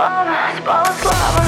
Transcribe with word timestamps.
слава, 0.00 0.26
спала 0.56 0.94
слава. 1.02 1.44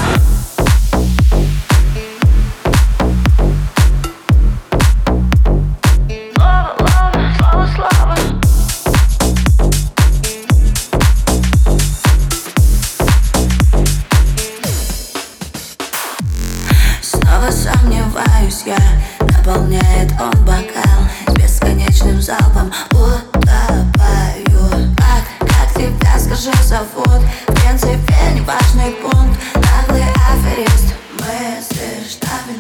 Сомневаюсь 17.51 18.63
я 18.65 18.79
Наполняет 19.21 20.11
он 20.19 20.33
бокал 20.45 21.01
С 21.27 21.35
бесконечным 21.35 22.21
залпом. 22.23 22.73
Утопаю 22.91 23.45
Как, 24.97 25.49
как 25.49 25.75
тебя, 25.75 26.19
скажи, 26.19 26.51
зовут 26.65 27.23
важный 28.47 28.93
пункт. 28.93 29.41
Наглый 29.55 30.05
аферист. 30.31 30.95
Мы 31.19 31.61
с 31.61 32.13
штабель 32.13 32.59